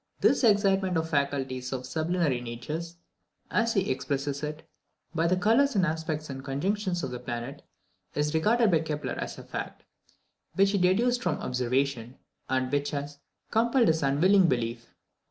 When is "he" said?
3.75-3.91, 10.71-10.79